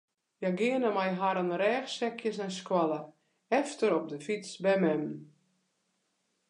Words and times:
Hja 0.39 0.49
geane 0.59 0.89
mei 0.95 1.11
harren 1.19 1.51
rêchsekjes 1.61 2.37
nei 2.39 2.51
skoalle, 2.57 2.99
efter 3.59 3.91
op 3.97 4.05
de 4.11 4.17
fyts 4.25 4.51
by 4.63 4.75
mem. 4.83 5.03